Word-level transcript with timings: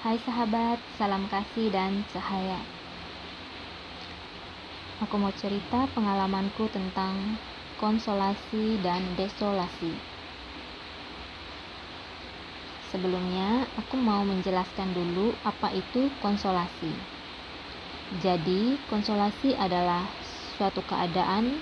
Hai 0.00 0.16
sahabat, 0.24 0.80
salam 0.96 1.28
kasih 1.28 1.68
dan 1.68 2.00
cahaya. 2.08 2.56
Aku 5.04 5.20
mau 5.20 5.28
cerita 5.36 5.84
pengalamanku 5.92 6.72
tentang 6.72 7.36
konsolasi 7.76 8.80
dan 8.80 9.04
desolasi. 9.20 9.92
Sebelumnya, 12.88 13.68
aku 13.76 14.00
mau 14.00 14.24
menjelaskan 14.24 14.88
dulu 14.96 15.36
apa 15.44 15.68
itu 15.76 16.08
konsolasi. 16.24 16.96
Jadi, 18.24 18.80
konsolasi 18.88 19.52
adalah 19.52 20.08
suatu 20.56 20.80
keadaan 20.88 21.60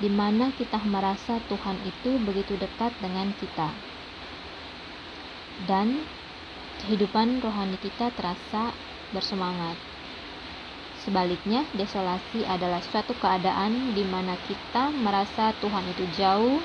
di 0.00 0.08
mana 0.08 0.48
kita 0.56 0.80
merasa 0.88 1.36
Tuhan 1.44 1.76
itu 1.84 2.16
begitu 2.24 2.56
dekat 2.56 2.96
dengan 3.04 3.28
kita. 3.36 3.68
Dan 5.68 6.19
kehidupan 6.84 7.44
rohani 7.44 7.76
kita 7.84 8.08
terasa 8.16 8.72
bersemangat. 9.12 9.76
Sebaliknya, 11.04 11.64
desolasi 11.76 12.44
adalah 12.44 12.80
suatu 12.92 13.16
keadaan 13.20 13.96
di 13.96 14.04
mana 14.04 14.36
kita 14.48 14.92
merasa 15.00 15.52
Tuhan 15.60 15.84
itu 15.96 16.04
jauh 16.16 16.60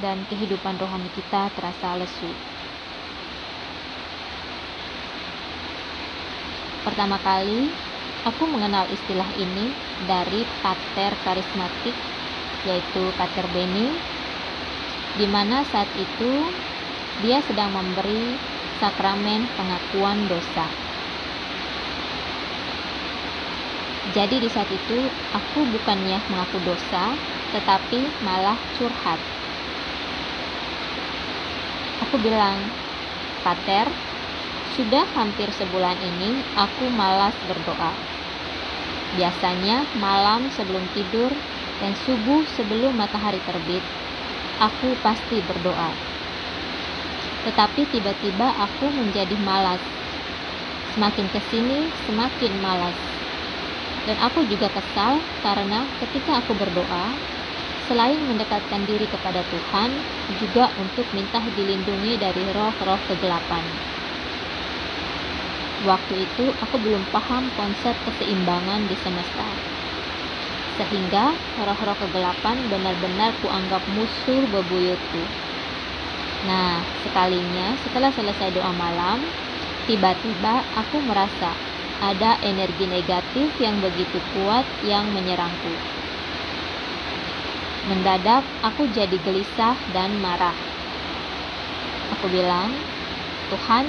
dan 0.00 0.20
kehidupan 0.28 0.76
rohani 0.76 1.08
kita 1.16 1.48
terasa 1.56 1.96
lesu. 1.96 2.30
Pertama 6.84 7.16
kali, 7.18 7.72
aku 8.28 8.44
mengenal 8.46 8.86
istilah 8.92 9.26
ini 9.40 9.72
dari 10.06 10.44
pater 10.60 11.12
karismatik, 11.24 11.96
yaitu 12.68 13.02
Pater 13.16 13.46
Benny, 13.50 13.90
di 15.16 15.26
mana 15.26 15.64
saat 15.72 15.88
itu 15.98 16.32
dia 17.24 17.40
sedang 17.42 17.72
memberi 17.72 18.55
sakramen 18.76 19.48
pengakuan 19.56 20.28
dosa. 20.28 20.66
Jadi 24.12 24.40
di 24.40 24.48
saat 24.48 24.68
itu 24.72 24.98
aku 25.36 25.60
bukannya 25.76 26.16
mengaku 26.32 26.56
dosa, 26.64 27.12
tetapi 27.52 28.00
malah 28.24 28.56
curhat. 28.76 29.20
Aku 32.08 32.16
bilang, 32.20 32.56
Pater, 33.44 33.88
sudah 34.76 35.04
hampir 35.16 35.48
sebulan 35.52 35.96
ini 36.00 36.40
aku 36.56 36.88
malas 36.96 37.34
berdoa. 37.48 37.92
Biasanya 39.16 39.84
malam 40.00 40.48
sebelum 40.52 40.84
tidur 40.92 41.32
dan 41.80 41.92
subuh 42.04 42.44
sebelum 42.56 42.96
matahari 42.96 43.40
terbit, 43.44 43.84
aku 44.60 44.96
pasti 45.04 45.40
berdoa 45.44 46.16
tetapi 47.46 47.86
tiba-tiba 47.86 48.58
aku 48.58 48.90
menjadi 48.90 49.38
malas. 49.38 49.78
Semakin 50.90 51.30
ke 51.30 51.38
sini, 51.46 51.86
semakin 52.02 52.58
malas. 52.58 52.98
Dan 54.02 54.18
aku 54.18 54.42
juga 54.50 54.66
kesal 54.66 55.22
karena 55.46 55.86
ketika 56.02 56.42
aku 56.42 56.58
berdoa, 56.58 57.14
selain 57.86 58.18
mendekatkan 58.18 58.82
diri 58.82 59.06
kepada 59.06 59.46
Tuhan, 59.46 59.90
juga 60.42 60.74
untuk 60.74 61.06
minta 61.14 61.38
dilindungi 61.38 62.18
dari 62.18 62.50
roh-roh 62.50 62.98
kegelapan. 63.06 63.62
Waktu 65.86 66.26
itu 66.26 66.50
aku 66.58 66.76
belum 66.82 67.06
paham 67.14 67.54
konsep 67.54 67.94
keseimbangan 68.02 68.90
di 68.90 68.96
semesta. 68.98 69.46
Sehingga 70.74 71.38
roh-roh 71.54 71.94
kegelapan 71.94 72.66
benar-benar 72.66 73.38
kuanggap 73.38 73.86
musuh 73.86 74.42
bebuyutku 74.50 75.45
Nah, 76.44 76.84
sekalinya 77.00 77.72
setelah 77.80 78.12
selesai 78.12 78.52
doa 78.52 78.68
malam, 78.76 79.24
tiba-tiba 79.88 80.60
aku 80.76 81.00
merasa 81.00 81.56
ada 82.04 82.36
energi 82.44 82.84
negatif 82.84 83.56
yang 83.56 83.80
begitu 83.80 84.20
kuat 84.36 84.68
yang 84.84 85.08
menyerangku. 85.16 85.72
Mendadak 87.88 88.44
aku 88.60 88.84
jadi 88.92 89.16
gelisah 89.16 89.78
dan 89.94 90.12
marah. 90.20 90.52
Aku 92.18 92.28
bilang, 92.28 92.68
Tuhan, 93.48 93.86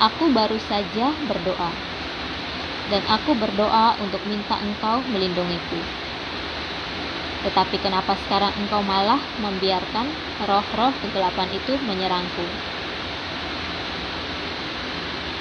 aku 0.00 0.32
baru 0.32 0.56
saja 0.56 1.12
berdoa. 1.28 1.72
Dan 2.88 3.02
aku 3.10 3.36
berdoa 3.36 3.98
untuk 4.00 4.22
minta 4.24 4.56
engkau 4.56 5.02
melindungiku. 5.12 6.09
Tetapi 7.40 7.80
kenapa 7.80 8.12
sekarang 8.26 8.52
engkau 8.60 8.84
malah 8.84 9.20
membiarkan 9.40 10.12
roh-roh 10.44 10.92
kegelapan 11.00 11.48
itu 11.56 11.72
menyerangku? 11.88 12.44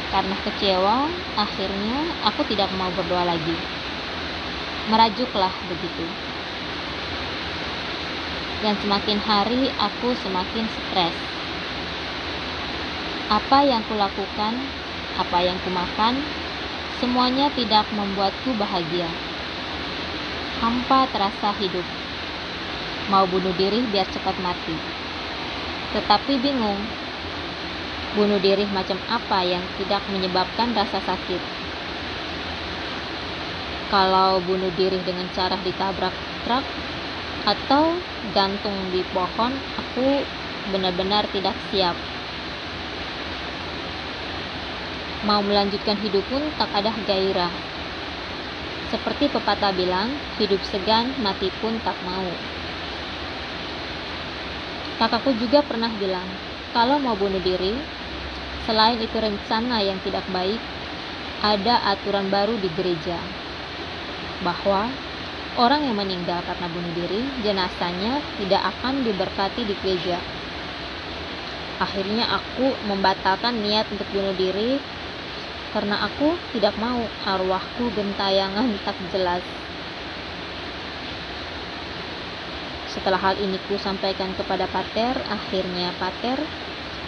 Karena 0.09 0.35
kecewa, 0.47 1.11
akhirnya 1.35 1.97
aku 2.23 2.47
tidak 2.47 2.71
mau 2.79 2.87
berdoa 2.95 3.27
lagi. 3.27 3.55
Merajuklah 4.87 5.51
begitu. 5.67 6.07
Dan 8.63 8.79
semakin 8.79 9.19
hari 9.19 9.67
aku 9.75 10.15
semakin 10.23 10.65
stres. 10.71 11.15
Apa 13.27 13.61
yang 13.67 13.83
kulakukan, 13.91 14.55
apa 15.19 15.37
yang 15.43 15.59
kumakan, 15.67 16.17
semuanya 16.97 17.51
tidak 17.53 17.85
membuatku 17.93 18.55
bahagia 18.57 19.28
hampa 20.59 21.07
terasa 21.15 21.55
hidup. 21.55 21.87
Mau 23.07 23.25
bunuh 23.25 23.55
diri 23.55 23.79
biar 23.89 24.05
cepat 24.11 24.35
mati. 24.43 24.75
Tetapi 25.95 26.37
bingung, 26.43 26.77
bunuh 28.13 28.37
diri 28.43 28.67
macam 28.69 28.99
apa 29.09 29.41
yang 29.41 29.63
tidak 29.79 30.03
menyebabkan 30.11 30.75
rasa 30.75 30.99
sakit. 31.01 31.41
Kalau 33.89 34.37
bunuh 34.45 34.69
diri 34.77 35.01
dengan 35.01 35.25
cara 35.33 35.57
ditabrak 35.65 36.13
truk 36.45 36.65
atau 37.49 37.97
gantung 38.35 38.77
di 38.93 39.01
pohon, 39.09 39.55
aku 39.79 40.21
benar-benar 40.69 41.25
tidak 41.33 41.57
siap. 41.71 41.97
Mau 45.25 45.41
melanjutkan 45.41 45.97
hidup 45.99 46.21
pun 46.29 46.43
tak 46.61 46.69
ada 46.75 46.93
gairah 47.09 47.68
seperti 48.89 49.29
pepatah 49.29 49.73
bilang, 49.73 50.09
hidup 50.41 50.61
segan, 50.73 51.13
mati 51.21 51.53
pun 51.61 51.77
tak 51.85 51.95
mau. 52.05 52.25
Kakakku 54.97 55.31
juga 55.37 55.63
pernah 55.63 55.89
bilang, 55.95 56.25
kalau 56.73 56.99
mau 56.99 57.15
bunuh 57.15 57.39
diri, 57.39 57.77
selain 58.65 58.99
itu 58.99 59.15
rencana 59.15 59.79
yang 59.79 59.97
tidak 60.03 60.25
baik, 60.33 60.59
ada 61.39 61.85
aturan 61.87 62.27
baru 62.27 62.57
di 62.59 62.67
gereja. 62.75 63.15
Bahwa 64.43 64.91
orang 65.55 65.87
yang 65.87 65.95
meninggal 65.95 66.43
karena 66.43 66.67
bunuh 66.67 66.93
diri, 66.97 67.21
jenazahnya 67.45 68.19
tidak 68.43 68.61
akan 68.75 69.07
diberkati 69.07 69.63
di 69.63 69.75
gereja. 69.79 70.19
Akhirnya 71.79 72.27
aku 72.27 72.75
membatalkan 72.91 73.55
niat 73.63 73.87
untuk 73.87 74.03
bunuh 74.11 74.35
diri 74.35 74.98
karena 75.69 76.01
aku 76.05 76.33
tidak 76.55 76.73
mau 76.81 76.97
arwahku 77.25 77.93
gentayangan 77.93 78.73
tak 78.81 78.97
jelas. 79.13 79.45
Setelah 82.89 83.21
hal 83.21 83.35
ini 83.37 83.61
ku 83.69 83.77
sampaikan 83.77 84.33
kepada 84.33 84.65
Pater, 84.65 85.13
akhirnya 85.29 85.93
Pater 86.01 86.41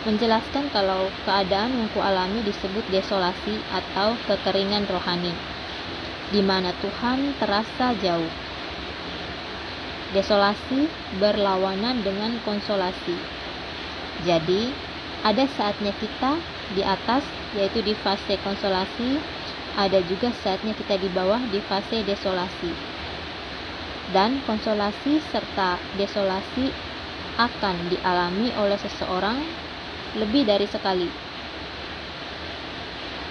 menjelaskan 0.05 0.69
kalau 0.69 1.09
keadaan 1.25 1.73
yang 1.73 1.89
kualami 1.93 2.41
disebut 2.45 2.85
desolasi 2.93 3.61
atau 3.73 4.13
kekeringan 4.29 4.85
rohani, 4.89 5.33
di 6.29 6.41
mana 6.45 6.69
Tuhan 6.85 7.33
terasa 7.41 7.97
jauh. 7.97 8.31
Desolasi 10.13 10.85
berlawanan 11.17 12.05
dengan 12.05 12.37
konsolasi. 12.45 13.17
Jadi, 14.21 14.69
ada 15.25 15.49
saatnya 15.49 15.93
kita 15.97 16.37
di 16.75 16.81
atas 16.83 17.23
yaitu 17.55 17.83
di 17.83 17.93
fase 17.99 18.39
konsolasi. 18.41 19.19
Ada 19.71 20.03
juga 20.03 20.35
saatnya 20.43 20.75
kita 20.75 20.99
di 20.99 21.07
bawah 21.11 21.39
di 21.47 21.63
fase 21.63 22.03
desolasi. 22.03 22.71
Dan 24.11 24.43
konsolasi 24.43 25.23
serta 25.31 25.79
desolasi 25.95 26.67
akan 27.39 27.75
dialami 27.87 28.51
oleh 28.59 28.75
seseorang 28.75 29.39
lebih 30.19 30.43
dari 30.43 30.67
sekali. 30.67 31.07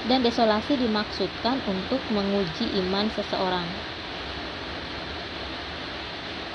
Dan 0.09 0.25
desolasi 0.25 0.81
dimaksudkan 0.81 1.61
untuk 1.69 2.01
menguji 2.09 2.73
iman 2.81 3.13
seseorang. 3.13 3.69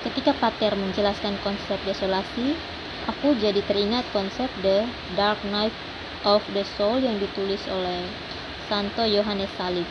Ketika 0.02 0.34
Pater 0.38 0.74
menjelaskan 0.74 1.38
konsep 1.46 1.78
desolasi 1.86 2.58
aku 3.06 3.38
jadi 3.38 3.62
teringat 3.70 4.06
konsep 4.10 4.50
The 4.66 4.90
Dark 5.14 5.38
Knight 5.46 5.74
of 6.26 6.42
the 6.58 6.66
Soul 6.66 7.06
yang 7.06 7.22
ditulis 7.22 7.62
oleh 7.70 8.02
Santo 8.66 9.06
Yohanes 9.06 9.54
Salib. 9.54 9.86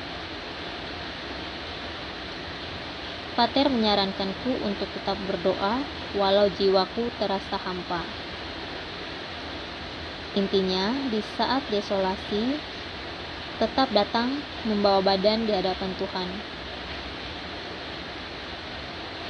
Pater 3.38 3.70
menyarankanku 3.70 4.62
untuk 4.66 4.90
tetap 4.90 5.14
berdoa 5.31 5.78
walau 6.19 6.50
jiwaku 6.58 7.06
terasa 7.22 7.54
hampa. 7.58 8.02
Intinya, 10.34 10.90
di 11.14 11.22
saat 11.38 11.62
desolasi, 11.70 12.58
tetap 13.62 13.86
datang 13.94 14.34
membawa 14.66 14.98
badan 15.14 15.46
di 15.46 15.54
hadapan 15.54 15.94
Tuhan. 15.94 16.28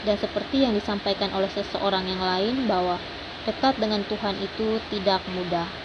Dan 0.04 0.16
seperti 0.16 0.64
yang 0.64 0.72
disampaikan 0.72 1.32
oleh 1.36 1.48
seseorang 1.52 2.08
yang 2.08 2.20
lain 2.20 2.64
bahwa 2.64 2.96
dekat 3.44 3.76
dengan 3.76 4.04
Tuhan 4.08 4.36
itu 4.40 4.80
tidak 4.92 5.20
mudah. 5.32 5.83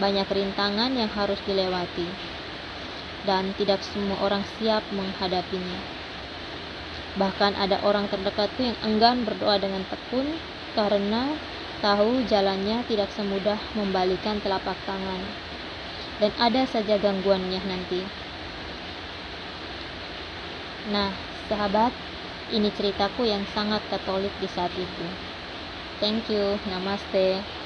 Banyak 0.00 0.28
rintangan 0.28 0.96
yang 0.96 1.10
harus 1.12 1.36
dilewati 1.44 2.08
dan 3.28 3.54
tidak 3.54 3.84
semua 3.84 4.18
orang 4.24 4.42
siap 4.58 4.82
menghadapinya. 4.90 5.80
Bahkan 7.12 7.60
ada 7.60 7.76
orang 7.84 8.08
terdekatku 8.08 8.64
yang 8.64 8.78
enggan 8.80 9.28
berdoa 9.28 9.60
dengan 9.60 9.84
tekun 9.84 10.32
karena 10.72 11.36
tahu 11.84 12.24
jalannya 12.24 12.80
tidak 12.88 13.12
semudah 13.12 13.60
membalikan 13.76 14.40
telapak 14.40 14.78
tangan. 14.88 15.20
Dan 16.22 16.32
ada 16.38 16.62
saja 16.64 16.96
gangguannya 16.96 17.60
nanti. 17.66 18.00
Nah, 20.88 21.10
sahabat, 21.50 21.92
ini 22.54 22.70
ceritaku 22.72 23.26
yang 23.26 23.42
sangat 23.52 23.82
katolik 23.90 24.32
di 24.38 24.48
saat 24.48 24.72
itu. 24.74 25.06
Thank 25.98 26.30
you, 26.30 26.58
namaste. 26.66 27.61